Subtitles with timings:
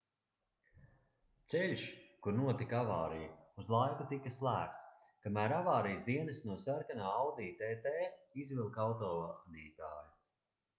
[1.51, 1.83] ceļš
[2.27, 3.27] kur notika avārija
[3.65, 4.89] uz laiku tika slēgts
[5.27, 7.95] kamēr avārijas dienesti no sarkanā audi tt
[8.47, 10.13] izvilka autovadītāju